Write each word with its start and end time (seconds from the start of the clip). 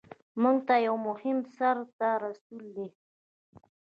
مونږ 0.41 0.57
ته 0.67 0.75
یو 0.87 0.95
مهم 1.07 1.37
سر 1.55 1.77
ته 1.97 2.07
رسول 2.25 2.63
دي. 2.75 2.87